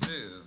two. 0.00 0.42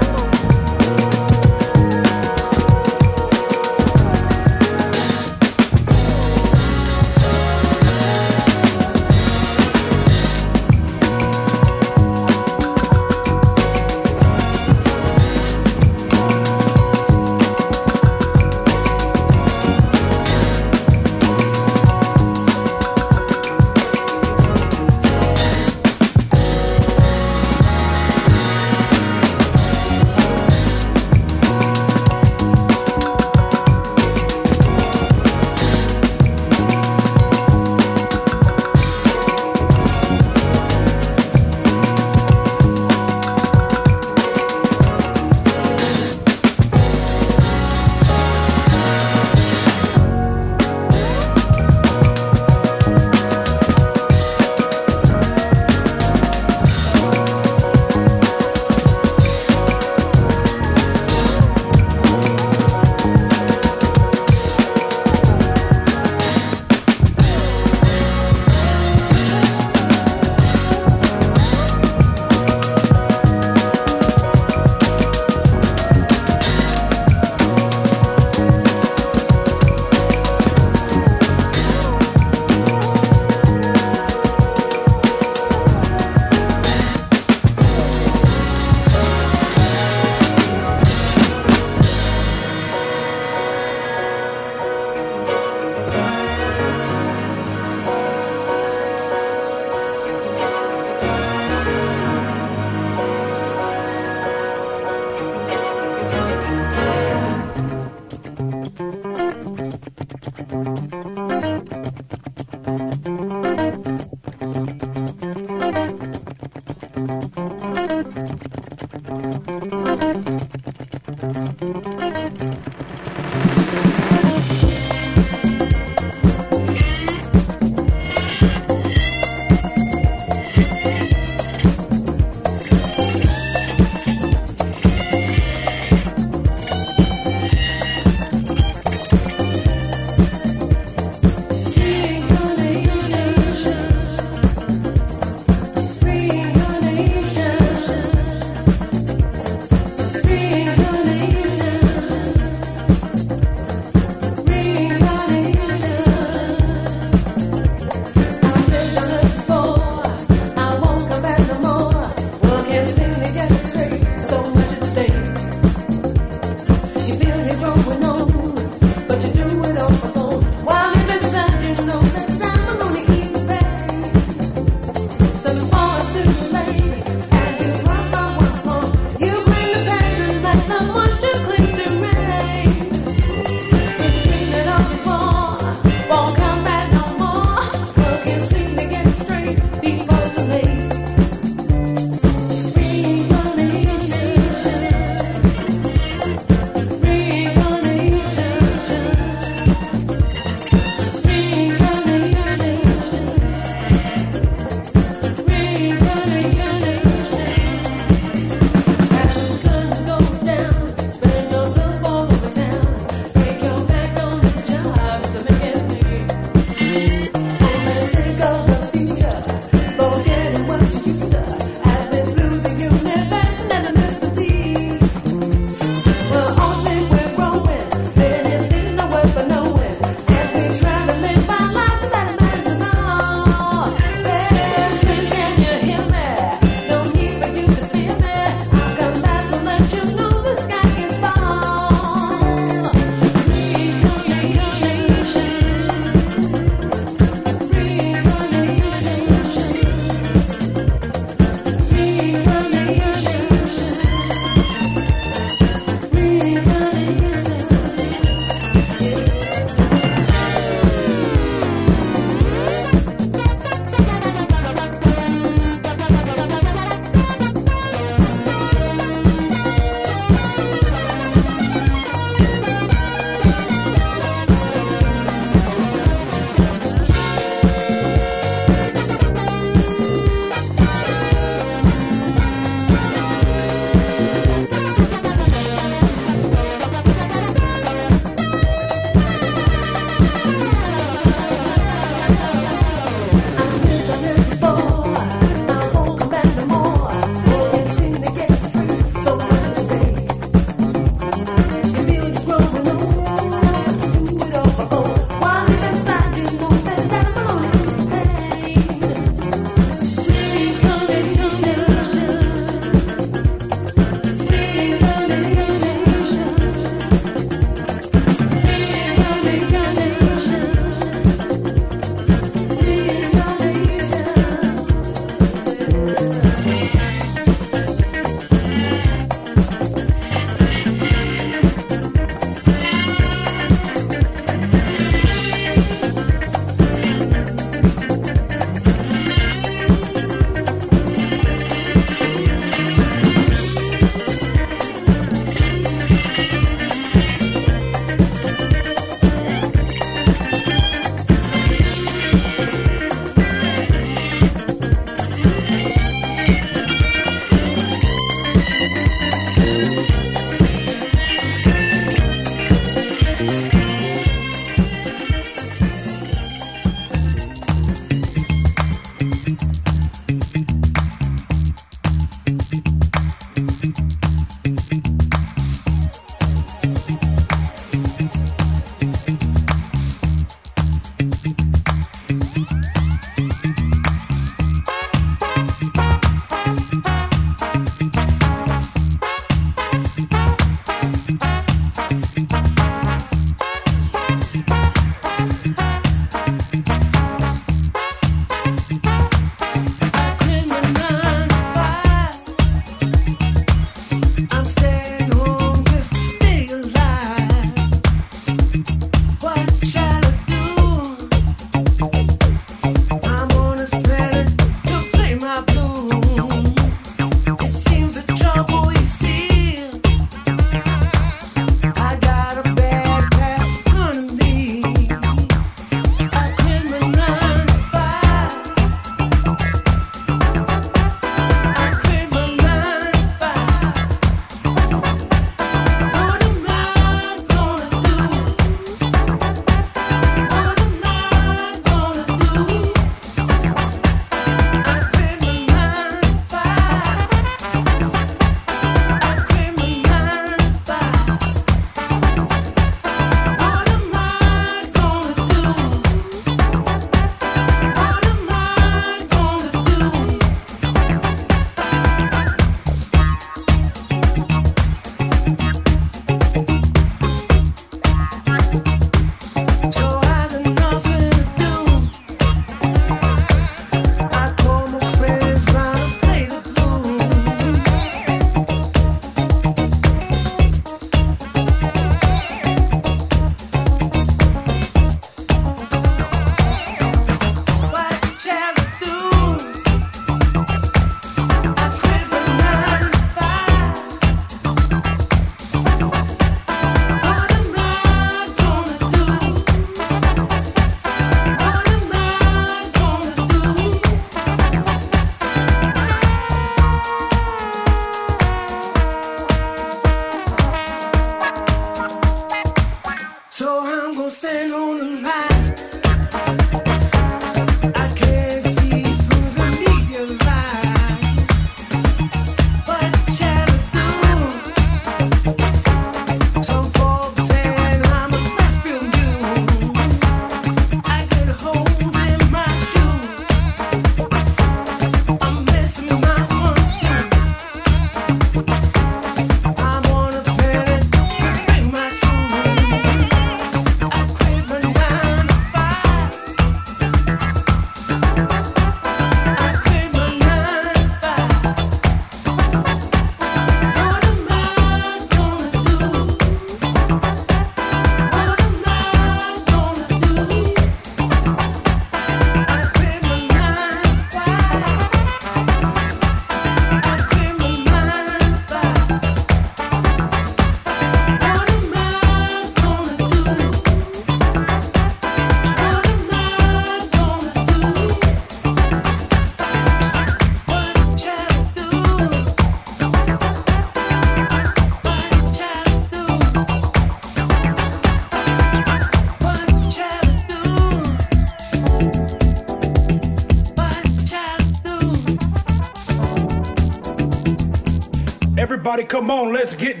Come 599.11 599.29
on, 599.29 599.51
let's 599.51 599.75
get 599.75 600.00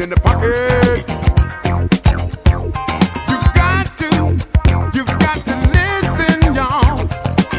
in 0.00 0.08
the 0.08 0.16
pocket. 0.16 1.04
you 3.28 3.38
got 3.52 3.84
to, 3.98 4.08
you 4.96 5.04
got 5.04 5.44
to 5.44 5.54
listen, 5.76 6.54
y'all. 6.54 7.04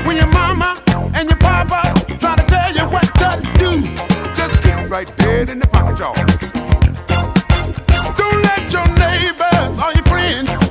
When 0.05 0.17
your 0.17 0.27
mama 0.27 0.81
and 1.13 1.29
your 1.29 1.37
papa 1.37 1.93
try 2.19 2.35
to 2.35 2.43
tell 2.47 2.73
you 2.73 2.85
what 2.89 3.05
to 3.21 3.41
do, 3.59 3.81
just 4.33 4.59
keep 4.63 4.89
right 4.89 5.07
in 5.49 5.59
the 5.59 5.67
pocket, 5.67 5.99
y'all. 5.99 6.15
Don't 8.17 8.41
let 8.41 8.73
your 8.73 8.87
neighbors 8.97 9.77
or 9.77 9.91
your 9.93 10.05
friends 10.05 10.70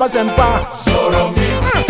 pas 0.00 0.08
sympa. 0.08 0.62
Solo 0.72 1.28
mix. 1.36 1.60
Ah. 1.74 1.82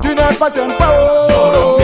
Tu 0.00 0.08
n'es 0.08 0.36
pas 0.38 0.48
sympa. 0.48 0.88
Oh. 0.88 1.79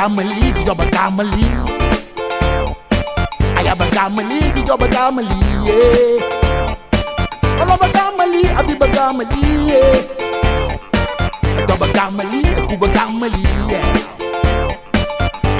gamali, 0.00 0.52
the 0.54 0.60
jobba 0.64 0.84
gamali. 0.90 1.44
I 3.58 3.62
have 3.68 3.80
a 3.80 3.84
family. 3.90 4.38
the 4.54 4.62
jobba 4.68 4.86
gamali, 4.88 5.36
yeah. 5.66 6.24
I 7.60 7.64
love 7.68 7.82
a 7.82 7.88
family. 7.92 8.42
I 8.48 8.62
be 8.66 8.72
a 8.72 8.88
family. 8.96 9.40
yeah. 9.68 9.98
A 11.58 11.62
jobba 11.68 11.86
gamali, 11.92 12.40
a 12.56 12.60
kuba 12.66 12.86
yeah. 13.68 13.88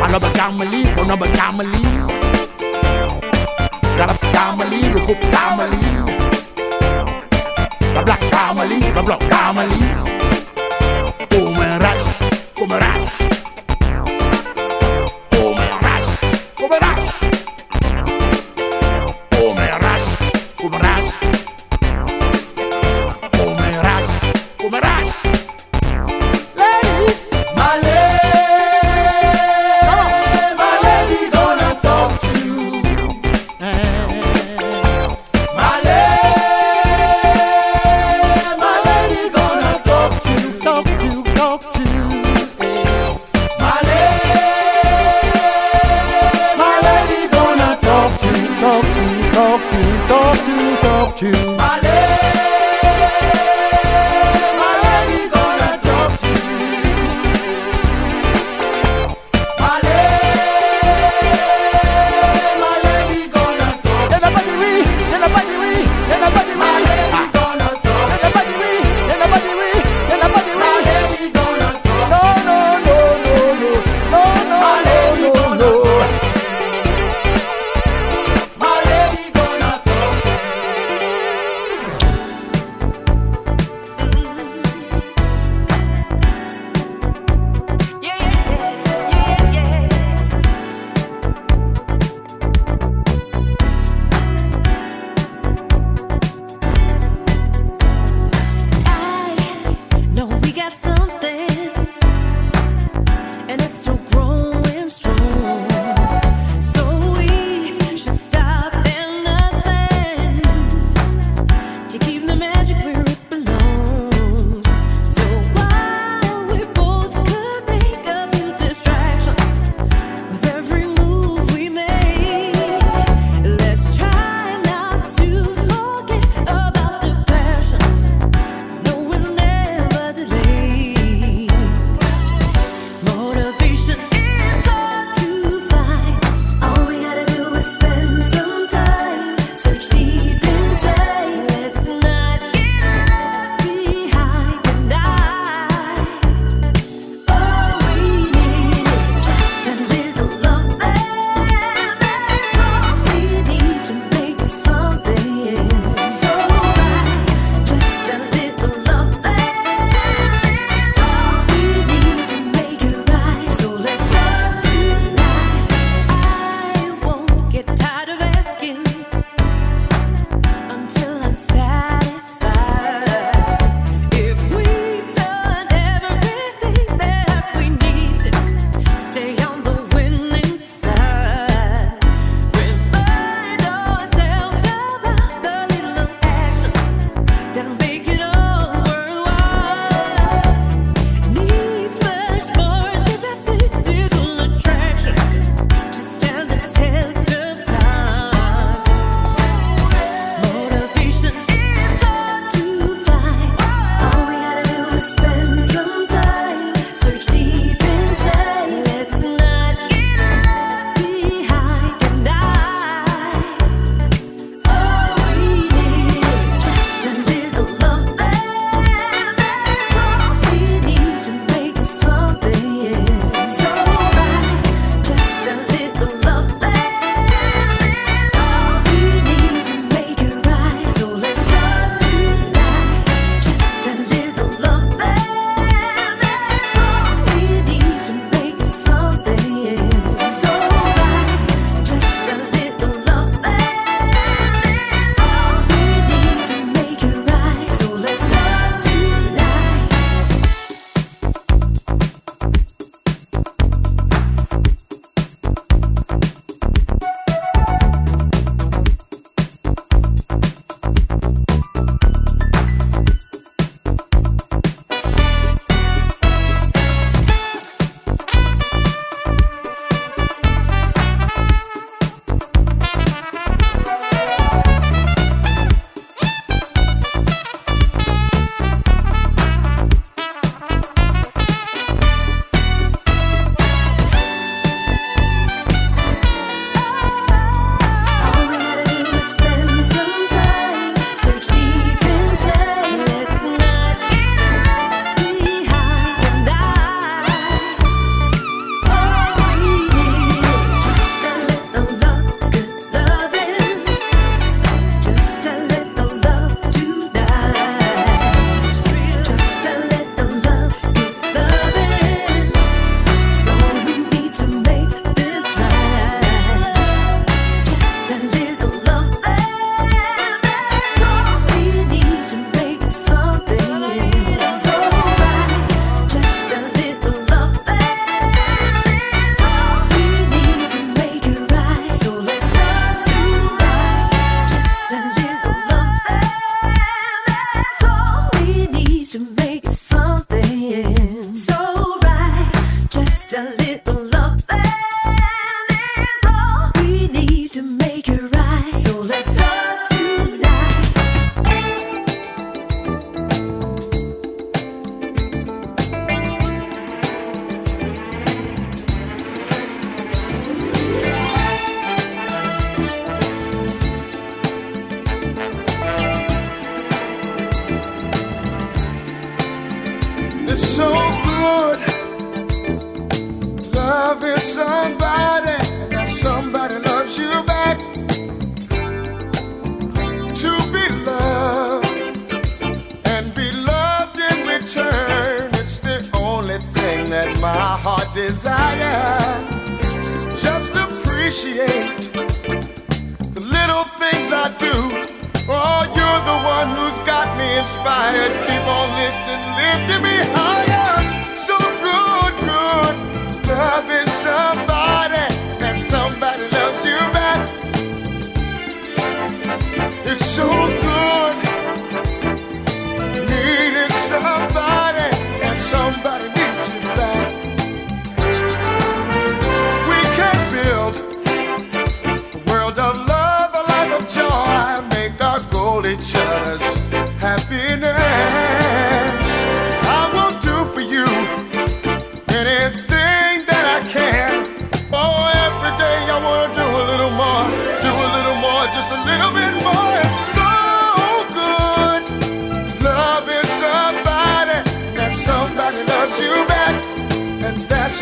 I 0.03 0.09
love 0.11 0.25
a 0.25 0.31
family. 0.31 0.81
one 0.97 1.11
of 1.11 1.21
a 1.21 1.29
family. 1.37 1.83
Got 3.99 4.11
a 4.11 4.17
gamali, 4.33 4.81
the 4.95 5.01
kuba 5.07 5.27
gamali. 5.35 5.81
The 7.95 8.03
black 8.07 8.23
gamali, 8.33 8.79
the 8.95 9.03
black 9.03 9.21
gamali. 9.29 10.20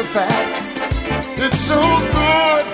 a 0.00 0.04
fact. 0.04 0.62
It's 1.38 1.58
so 1.58 1.80
good. 2.14 2.64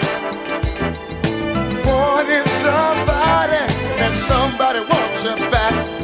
Wanting 1.87 2.47
somebody, 2.47 3.63
and 4.03 4.15
somebody 4.15 4.81
wants 4.81 5.25
you 5.25 5.37
back. 5.51 6.04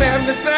75 0.00 0.49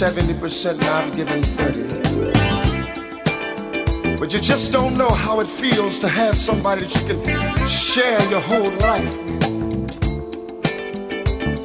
and 0.00 0.84
I've 0.84 1.16
given 1.16 1.42
30. 1.42 1.82
But 4.16 4.32
you 4.32 4.38
just 4.38 4.70
don't 4.70 4.96
know 4.96 5.08
how 5.10 5.40
it 5.40 5.48
feels 5.48 5.98
to 5.98 6.08
have 6.08 6.36
somebody 6.36 6.82
that 6.82 6.94
you 6.94 7.00
can 7.08 7.66
share 7.66 8.20
your 8.30 8.40
whole 8.40 8.70
life 8.78 9.18
with. 9.24 9.42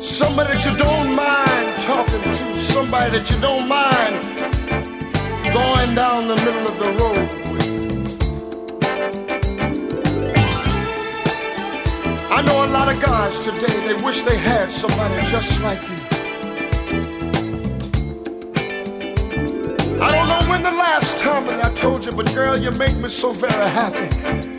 Somebody 0.01 0.53
that 0.53 0.65
you 0.65 0.75
don't 0.77 1.15
mind 1.15 1.81
talking 1.81 2.23
to, 2.23 2.55
somebody 2.55 3.19
that 3.19 3.29
you 3.29 3.39
don't 3.39 3.67
mind 3.67 4.23
going 5.53 5.93
down 5.93 6.27
the 6.27 6.35
middle 6.37 6.67
of 6.67 6.79
the 6.79 6.91
road 6.99 7.29
with. 7.51 7.67
I 12.31 12.41
know 12.41 12.65
a 12.65 12.67
lot 12.67 12.87
of 12.91 12.99
guys 12.99 13.37
today, 13.39 13.87
they 13.87 13.93
wish 14.01 14.21
they 14.21 14.37
had 14.37 14.71
somebody 14.71 15.21
just 15.23 15.61
like 15.61 15.81
you. 15.87 16.02
I 21.25 21.71
told 21.75 22.05
you, 22.05 22.11
but 22.11 22.33
girl, 22.33 22.61
you 22.61 22.71
make 22.71 22.97
me 22.97 23.07
so 23.07 23.31
very 23.31 23.69
happy. 23.69 24.52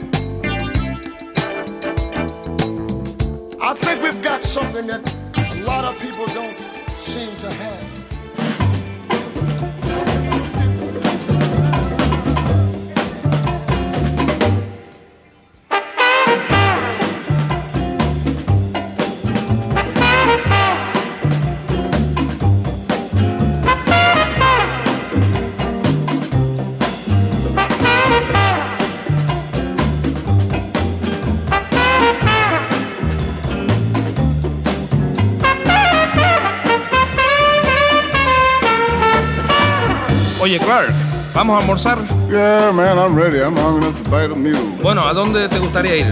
Oye, 40.45 40.59
Clark, 40.59 40.93
¿vamos 41.35 41.57
a 41.57 41.61
almorzar? 41.61 41.97
Yeah, 42.31 42.71
man, 42.71 42.99
I'm 42.99 43.17
ready. 43.17 43.39
I'm 43.41 43.57
hungry 43.57 43.87
enough 43.87 43.97
to 44.03 44.11
bite 44.11 44.31
a 44.31 44.35
mule. 44.35 44.59
Bueno, 44.83 45.01
¿a 45.09 45.15
dónde 45.15 45.49
te 45.49 45.59
gustaría 45.59 45.97
ir? 45.97 46.05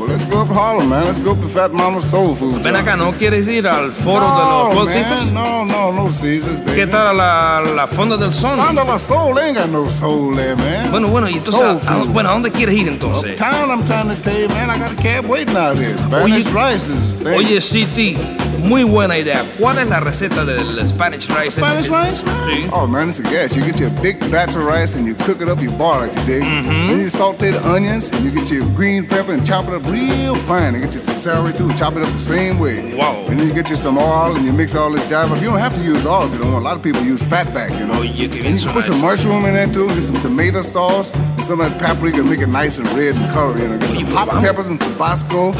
Well, 0.00 0.08
let's 0.08 0.24
go 0.24 0.40
up 0.42 0.48
Harlem, 0.50 0.88
man. 0.88 1.04
Let's 1.04 1.20
go 1.20 1.30
up 1.30 1.40
to 1.42 1.46
Fat 1.48 1.70
Mama's 1.72 2.04
Soul 2.04 2.34
Food. 2.34 2.60
Ven 2.64 2.74
acá, 2.74 2.96
¿no 2.96 3.12
quieres 3.12 3.46
ir 3.46 3.68
al 3.68 3.92
foro 3.92 4.26
no, 4.26 4.68
de 4.68 4.74
los 4.74 4.84
man, 4.84 4.94
Caesars? 4.94 5.26
No, 5.30 5.64
no, 5.64 5.92
no 5.92 6.04
Caesars, 6.06 6.58
baby. 6.58 6.74
¿Qué 6.74 6.86
tal 6.88 7.16
la, 7.16 7.62
la 7.76 7.86
fonda 7.86 8.16
del 8.16 8.34
son? 8.34 8.58
Fonda 8.58 8.98
Soul, 8.98 9.36
they 9.36 9.44
ain't 9.50 9.56
got 9.58 9.68
no 9.68 9.88
soul 9.88 10.34
there, 10.34 10.56
man. 10.56 10.90
Bueno, 10.90 11.06
bueno, 11.06 11.28
y 11.28 11.34
entonces, 11.34 11.54
Soul 11.60 11.80
¿a, 11.86 11.92
a- 11.92 12.04
bueno, 12.04 12.30
¿a 12.30 12.32
dónde 12.32 12.50
quieres 12.50 12.74
ir 12.74 12.88
entonces? 12.88 13.30
Uptown, 13.40 13.70
I'm 13.70 13.84
trying 13.84 14.08
to 14.08 14.16
tell 14.22 14.40
you, 14.40 14.48
man, 14.48 14.70
I 14.70 14.78
got 14.80 14.90
a 14.90 14.96
cab 15.00 15.24
waiting 15.30 15.56
out 15.56 15.76
here. 15.76 15.96
Spanish 15.96 16.46
Oye- 16.48 16.52
rice 16.72 16.88
is. 16.88 17.16
Oye, 17.24 17.60
City, 17.60 18.16
muy 18.58 18.84
buena 18.84 19.16
idea. 19.16 19.42
¿Cuál 19.58 19.78
es 19.78 19.88
la 19.88 20.00
receta 20.00 20.44
del 20.44 20.86
Spanish 20.86 21.28
rice? 21.28 21.60
Spanish 21.60 21.88
rice, 21.88 22.24
man? 22.24 22.50
Sí. 22.50 22.68
Oh, 22.72 22.86
man, 22.86 23.08
it's 23.08 23.18
a 23.18 23.22
gas. 23.22 23.56
You 23.56 23.64
get 23.64 23.78
your 23.80 23.90
big 24.02 24.18
batch 24.30 24.56
of 24.56 24.64
rice 24.64 24.96
and 24.96 25.06
you 25.06 25.14
cook 25.14 25.40
it 25.40 25.48
up, 25.48 25.60
you 25.60 25.70
boil 25.70 26.02
it, 26.02 26.14
you 26.14 26.24
dig? 26.26 26.42
Mm-hmm. 26.42 26.88
Then 26.88 26.98
you 27.00 27.08
saute 27.08 27.50
the 27.50 27.66
onions 27.66 28.10
and 28.10 28.24
you 28.24 28.30
get 28.30 28.50
your 28.50 28.64
green 28.74 29.06
pepper 29.06 29.32
and 29.32 29.46
chop 29.46 29.66
it 29.66 29.74
up 29.74 29.84
real 29.86 30.34
fine. 30.34 30.74
And 30.74 30.84
get 30.84 30.94
you 30.94 31.00
some 31.00 31.16
celery 31.16 31.52
too, 31.52 31.72
chop 31.74 31.94
it 31.96 32.02
up 32.02 32.12
the 32.12 32.18
same 32.18 32.58
way. 32.58 32.94
Wow. 32.94 33.14
And 33.28 33.38
then 33.38 33.48
you 33.48 33.54
get 33.54 33.70
you 33.70 33.76
some 33.76 33.98
oil 33.98 34.34
and 34.36 34.44
you 34.44 34.52
mix 34.52 34.74
all 34.74 34.90
this 34.90 35.10
jive 35.10 35.30
up. 35.30 35.40
You 35.40 35.48
don't 35.48 35.58
have 35.58 35.74
to 35.74 35.82
use 35.82 36.04
oil 36.06 36.24
if 36.24 36.32
you 36.32 36.38
don't 36.38 36.52
want. 36.52 36.64
A 36.64 36.68
lot 36.68 36.76
of 36.76 36.82
people 36.82 37.02
use 37.02 37.22
fatback, 37.22 37.70
you 37.78 37.86
know. 37.86 38.00
Oye, 38.00 38.12
qué 38.12 38.28
bien 38.28 38.46
And 38.46 38.58
you 38.58 38.60
suena 38.60 38.72
put 38.72 38.84
some 38.84 39.00
mushroom 39.00 39.44
in 39.44 39.54
there 39.54 39.72
too, 39.72 39.88
get 39.88 40.02
some 40.02 40.20
tomato 40.20 40.62
sauce 40.62 41.10
and 41.12 41.44
some 41.44 41.60
of 41.60 41.70
that 41.70 41.80
paprika, 41.80 42.18
to 42.18 42.24
make 42.24 42.40
it 42.40 42.48
nice 42.48 42.78
and 42.78 42.88
red 42.94 43.14
and 43.14 43.30
color, 43.32 43.58
you 43.58 43.68
know. 43.68 43.78
Get 43.78 43.90
Oye, 43.90 43.94
some 43.94 44.04
pues 44.04 44.14
hot 44.14 44.28
vamos. 44.28 44.42
peppers 44.42 44.70
and 44.70 44.80
Tabasco, 44.80 45.52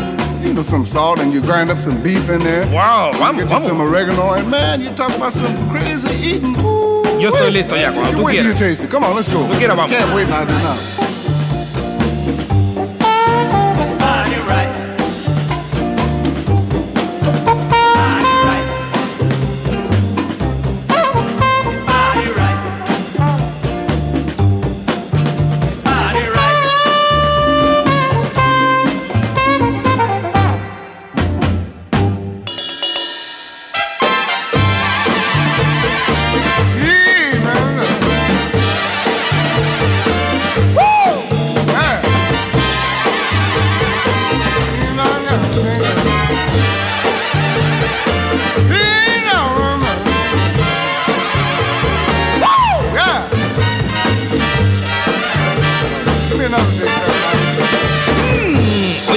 you 0.43 0.55
know, 0.55 0.63
some 0.63 0.85
salt, 0.85 1.21
and 1.21 1.33
you 1.33 1.41
grind 1.41 1.71
up 1.71 1.79
some 1.79 2.03
beef 2.03 2.29
in 2.29 2.41
there. 2.41 2.67
Wow, 2.73 3.11
vamos, 3.15 3.43
Get 3.43 3.53
you 3.53 3.59
some 3.59 3.81
oregano, 3.81 4.33
and 4.33 4.51
man, 4.51 4.81
you 4.81 4.91
talk 4.95 5.15
about 5.17 5.33
some 5.33 5.55
crazy 5.71 6.09
eating. 6.17 6.57
Ooh, 6.61 7.03
Yo 7.19 7.31
estoy 7.31 7.51
listo 7.51 7.77
ya, 7.77 7.93
cuando 7.93 8.23
tú 8.23 8.31
till 8.31 8.47
you 8.47 8.55
taste 8.55 8.85
it. 8.85 8.91
Come 8.91 9.05
on, 9.05 9.15
let's 9.17 9.29
go. 9.29 9.47
Tú 9.47 9.59
quieras, 9.59 9.77
vamos. 9.77 9.97
Can't 9.97 10.15
wait 10.15 10.29
now. 10.29 11.08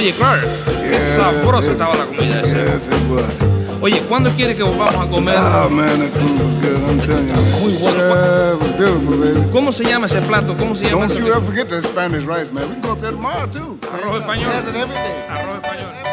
Oye, 0.02 0.12
Clark, 0.14 0.42
qué 0.82 0.90
Yeah, 0.90 1.16
sabrosa 1.16 1.70
estaba 1.70 1.94
la 1.94 2.06
comida 2.06 2.40
esa. 2.40 2.90
Was. 3.08 3.22
Oye, 3.80 4.00
¿cuándo 4.08 4.30
quieres 4.30 4.56
que 4.56 4.64
volvamos 4.64 4.96
a 4.96 5.08
comer? 5.08 5.38
Man, 5.70 6.00
that 6.00 6.10
food 6.10 6.40
was 6.40 6.54
good. 6.60 6.76
I'm 6.90 7.00
telling 7.06 7.28
you. 7.28 7.34
man. 7.34 7.60
Muy 7.60 7.72
bueno. 7.74 8.58
Baby. 8.80 9.48
¿Cómo 9.52 9.70
se 9.70 9.84
llama 9.84 10.06
ese 10.06 10.20
plato? 10.22 10.56
¿Cómo 10.58 10.74
se 10.74 10.86
llama 10.86 11.06
Don't 11.06 11.20
you 11.20 11.28
ever 11.28 11.40
forget 11.40 11.68
that 11.68 11.82
Spanish 11.84 12.24
rice, 12.24 12.50
man. 12.52 12.68
We 12.68 12.74
can 12.74 12.82
go 12.82 12.94
up 12.94 13.00
there 13.00 13.12
tomorrow 13.12 13.46
too. 13.46 13.78
Arroz 13.92 14.16
español. 14.22 14.50
Has 14.52 14.66
it 14.66 14.74
every 14.74 14.92
day. 14.92 15.24
Arroz 15.28 15.62
español. 15.62 16.11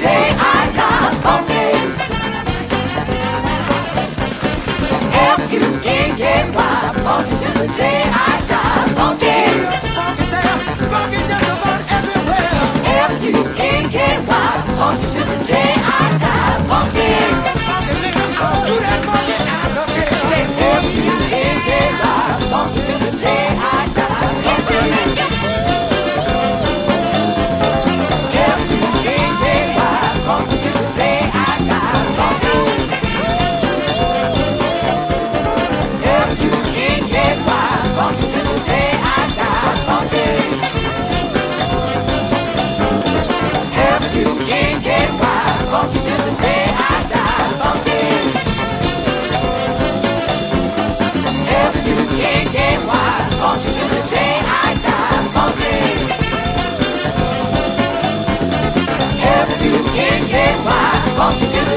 day 0.00 0.32
I 0.32 0.72
funky. 1.24 1.68
F-U-N-K-Y, 5.12 6.92
funky 7.04 7.36
funky. 10.88 11.20
Just 11.28 11.44
about 11.52 11.80
everywhere. 11.96 12.48
F-U-N-K-Y, 13.10 14.48
funky. 14.78 15.09